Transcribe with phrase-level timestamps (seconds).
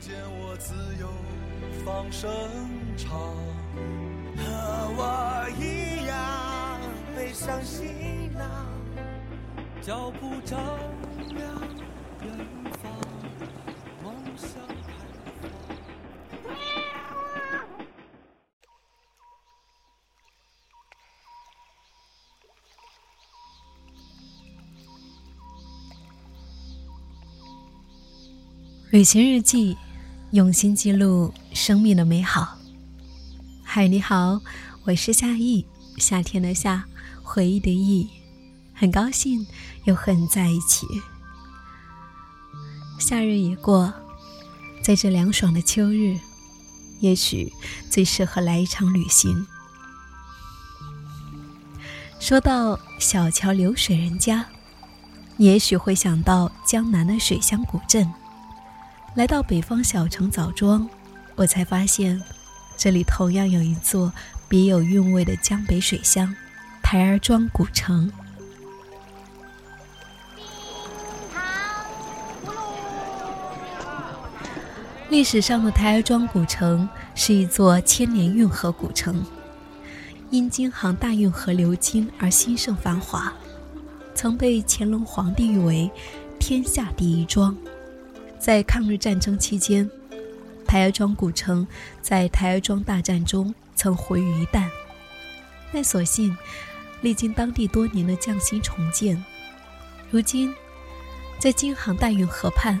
[0.00, 1.06] 见我自由
[1.84, 2.30] 放声
[2.96, 3.20] 唱，
[4.34, 4.42] 和
[4.96, 6.80] 我一样
[7.14, 8.66] 背上行囊，
[9.82, 10.58] 脚步丈
[11.28, 11.46] 量
[12.22, 12.32] 远
[12.82, 12.90] 方，
[14.02, 14.48] 梦想。
[28.92, 29.76] 旅行日记，
[30.32, 32.56] 用心记录生命的美好。
[33.64, 34.40] 嗨，你好，
[34.84, 36.84] 我是夏意，夏天的夏，
[37.20, 38.08] 回忆的忆，
[38.72, 39.44] 很高兴
[39.86, 40.86] 又和你在一起。
[43.00, 43.92] 夏日已过，
[44.84, 46.16] 在这凉爽的秋日，
[47.00, 47.52] 也许
[47.90, 49.44] 最适合来一场旅行。
[52.20, 54.46] 说到小桥流水人家，
[55.36, 58.08] 你也许会想到江南的水乡古镇。
[59.16, 60.88] 来到北方小城枣庄，
[61.34, 62.22] 我才发现，
[62.76, 64.12] 这里同样有一座
[64.48, 66.32] 别有韵味的江北水乡——
[66.80, 68.10] 台儿庄古城。
[75.08, 79.24] 历史上的台儿庄古城是一座千年运河古城，
[80.30, 83.32] 因京杭大运河流经而兴盛繁华，
[84.14, 85.90] 曾被乾隆皇帝誉为
[86.38, 87.56] “天下第一庄”。
[88.40, 89.88] 在抗日战争期间，
[90.66, 91.66] 台儿庄古城
[92.00, 94.66] 在台儿庄大战中曾毁于一旦，
[95.70, 96.34] 但所幸
[97.02, 99.22] 历经当地多年的匠心重建，
[100.10, 100.52] 如今
[101.38, 102.80] 在京杭大运河畔，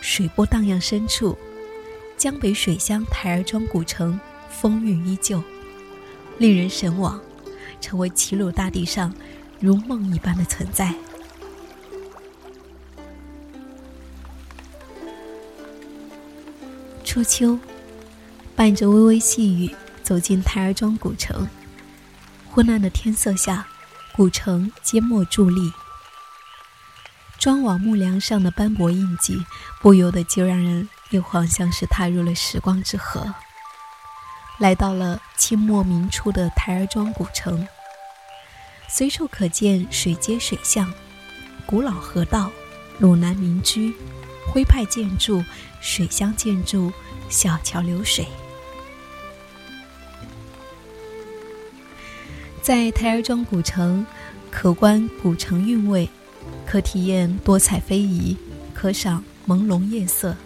[0.00, 1.36] 水波荡漾深处，
[2.16, 5.42] 江北水乡台儿庄古城风韵依旧，
[6.38, 7.20] 令人神往，
[7.80, 9.12] 成为齐鲁大地上
[9.58, 10.94] 如梦一般的存在。
[17.16, 17.58] 初秋，
[18.54, 21.48] 伴着微微细雨，走进台儿庄古城。
[22.50, 23.66] 昏暗的天色下，
[24.12, 25.72] 古城缄默伫立，
[27.38, 29.42] 庄瓦木梁上的斑驳印记，
[29.80, 33.32] 不由得就让人又好像是踏入了时光之河，
[34.58, 37.66] 来到了清末明初的台儿庄古城。
[38.90, 40.92] 随处可见水街水巷、
[41.64, 42.50] 古老河道、
[42.98, 43.94] 鲁南民居、
[44.52, 45.44] 徽派建筑、
[45.80, 46.92] 水乡建筑。
[47.28, 48.24] 小桥流水，
[52.62, 54.06] 在台儿庄古城，
[54.48, 56.08] 可观古城韵味，
[56.64, 58.36] 可体验多彩非遗，
[58.72, 60.36] 可赏朦胧夜色，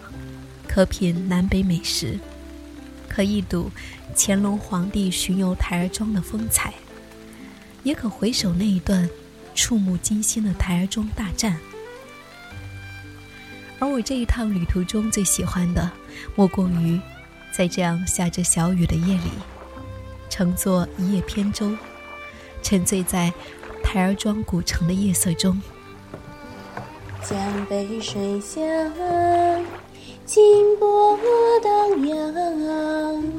[0.67, 2.19] 可品南北美食，
[3.07, 3.69] 可一睹
[4.15, 6.73] 乾隆皇帝巡游台儿庄的风采，
[7.83, 9.07] 也可回首那一段
[9.53, 11.59] 触目惊心的台儿庄大战。
[13.81, 15.89] 而我这一趟旅途中最喜欢的，
[16.35, 17.01] 莫过于
[17.51, 19.31] 在这样下着小雨的夜里，
[20.29, 21.75] 乘坐一叶扁舟，
[22.61, 23.33] 沉醉在
[23.83, 25.59] 台儿庄古城的夜色中。
[27.23, 28.63] 江北水乡，
[30.27, 31.17] 金波
[31.63, 33.33] 荡漾，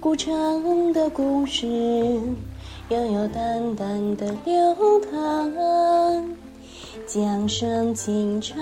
[0.00, 6.36] 古城的故事悠悠淡淡的流淌。
[7.04, 8.56] 江声轻唱，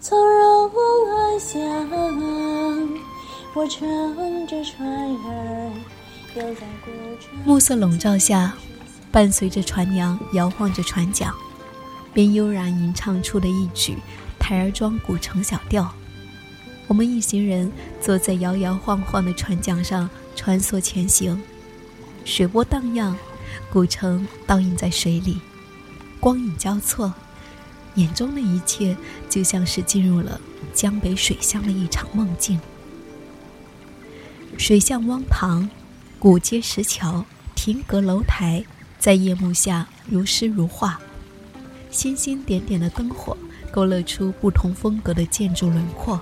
[0.00, 0.70] 从容
[1.10, 1.58] 安详。
[3.54, 5.72] 我乘着船儿，
[6.36, 6.60] 游在。
[7.44, 8.54] 暮色笼罩下，
[9.10, 11.32] 伴随着船娘摇晃着船桨，
[12.12, 13.96] 便悠然吟唱出了一曲
[14.38, 15.90] 台儿庄古城小调。
[16.86, 17.70] 我们一行人
[18.00, 21.40] 坐在摇摇晃晃的船桨上穿梭前行，
[22.24, 23.16] 水波荡漾，
[23.72, 25.40] 古城倒映在水里。
[26.24, 27.12] 光影交错，
[27.96, 28.96] 眼中的一切
[29.28, 30.40] 就像是进入了
[30.72, 32.58] 江北水乡的一场梦境。
[34.56, 35.68] 水巷汪塘，
[36.18, 38.64] 古街石桥，亭阁楼台，
[38.98, 40.98] 在夜幕下如诗如画。
[41.90, 43.36] 星星点点的灯火
[43.70, 46.18] 勾勒出不同风格的建筑轮廓，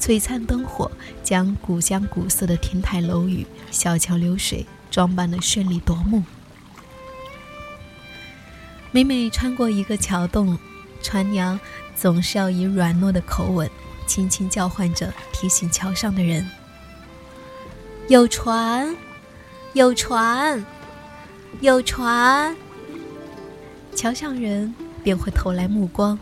[0.00, 0.90] 璀璨灯火
[1.22, 6.24] 将古香古色的亭台楼宇、小桥流水装扮得绚丽夺目。
[8.90, 10.58] 每每穿过一个桥洞，
[11.02, 11.60] 船娘
[11.94, 13.68] 总是要以软糯的口吻
[14.06, 16.48] 轻轻叫唤着，提醒桥上的人
[18.08, 18.96] ：“有船，
[19.74, 20.64] 有船，
[21.60, 22.56] 有船。”
[23.94, 24.74] 桥上人
[25.04, 26.18] 便会投来目光，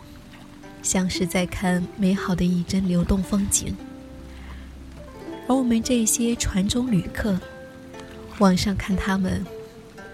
[0.83, 3.73] 像是在看美好的一帧流动风景。
[5.47, 7.39] 而我们这些船中旅客，
[8.39, 9.45] 往上看他们，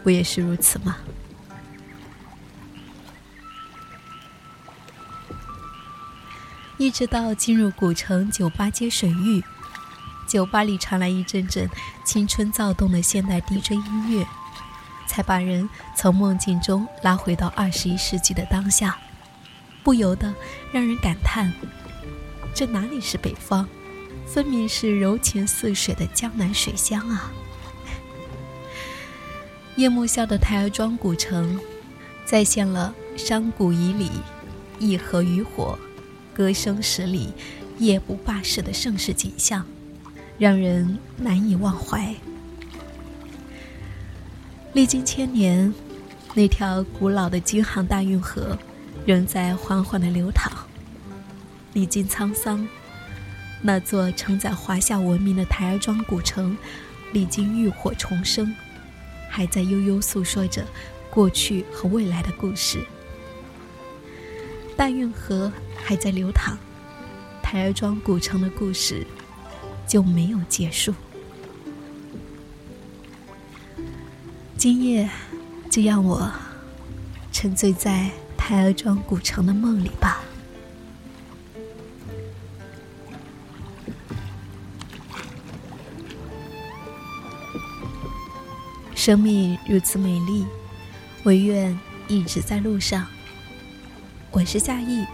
[0.03, 0.97] 不也是如此吗？
[6.83, 9.41] 一直到进入古城酒吧街水域，
[10.27, 11.69] 酒吧里传来一阵阵
[12.03, 14.27] 青春躁动的现代 DJ 音乐，
[15.07, 18.97] 才把人从梦境中拉回到二十一世纪的当下，
[19.81, 20.35] 不由得
[20.73, 21.53] 让人感叹：
[22.53, 23.65] 这哪里是北方，
[24.27, 27.31] 分明是柔情似水的江南水乡啊！
[29.77, 31.57] 夜幕下的台儿庄古城，
[32.25, 34.09] 再现了山谷旖旎，
[34.79, 35.79] 一河渔火。
[36.33, 37.29] 歌声十里，
[37.77, 39.65] 夜不罢市的盛世景象，
[40.37, 42.13] 让人难以忘怀。
[44.73, 45.71] 历经千年，
[46.33, 48.57] 那条古老的京杭大运河
[49.05, 50.51] 仍在缓缓的流淌。
[51.73, 52.67] 历经沧桑，
[53.61, 56.57] 那座承载华夏文明的台儿庄古城，
[57.11, 58.51] 历经浴火重生，
[59.29, 60.65] 还在悠悠诉说着
[61.11, 62.83] 过去和未来的故事。
[64.83, 65.49] 大运河
[65.81, 66.57] 还在流淌，
[67.41, 69.07] 台儿庄古城的故事
[69.87, 70.93] 就没有结束。
[74.57, 75.09] 今夜，
[75.71, 76.29] 就让我
[77.31, 80.21] 沉醉在台儿庄古城的梦里吧。
[88.93, 90.45] 生命如此美丽，
[91.23, 93.07] 唯愿一直在路上。
[94.33, 95.05] 我是夏意，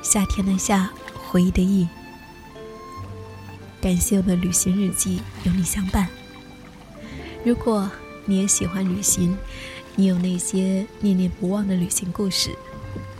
[0.00, 0.88] 夏天的夏，
[1.28, 1.88] 回忆的忆。
[3.80, 6.08] 感谢我的旅行日记有你相伴。
[7.44, 7.90] 如果
[8.24, 9.36] 你也喜欢旅行，
[9.96, 12.56] 你有那些念念不忘的旅行故事，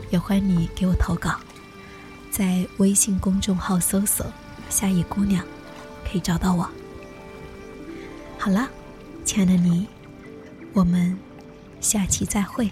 [0.09, 1.35] 也欢迎你给我投稿，
[2.31, 4.25] 在微信公众号搜索
[4.71, 5.45] “夏意姑娘”，
[6.09, 6.69] 可以找到我。
[8.37, 8.69] 好了，
[9.25, 9.85] 亲爱的你，
[10.71, 11.19] 我们
[11.81, 12.71] 下期再会。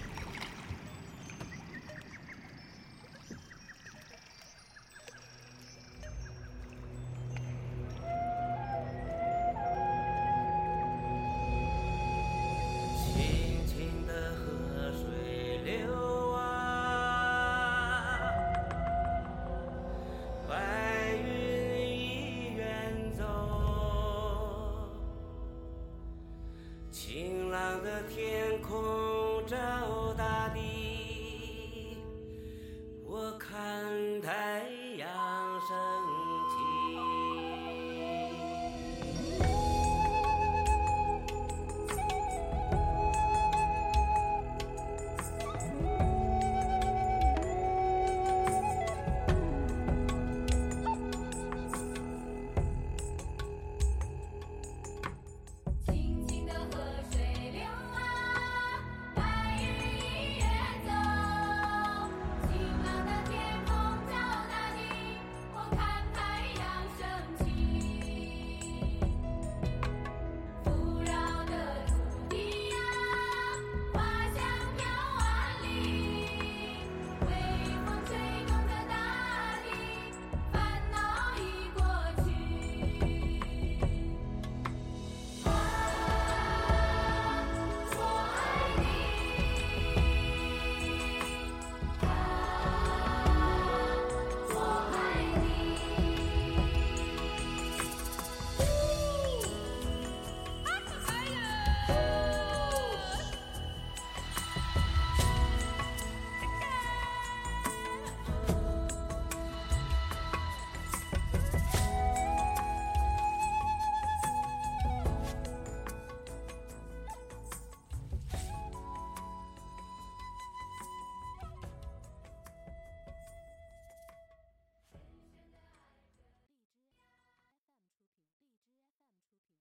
[28.70, 28.99] cold.